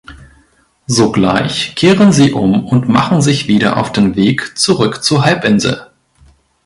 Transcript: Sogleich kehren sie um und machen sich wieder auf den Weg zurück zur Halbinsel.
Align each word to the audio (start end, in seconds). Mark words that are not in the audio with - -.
Sogleich 0.87 1.75
kehren 1.75 2.11
sie 2.11 2.33
um 2.33 2.65
und 2.67 2.89
machen 2.89 3.21
sich 3.21 3.47
wieder 3.47 3.77
auf 3.77 3.91
den 3.91 4.15
Weg 4.15 4.57
zurück 4.57 5.03
zur 5.03 5.23
Halbinsel. 5.23 5.91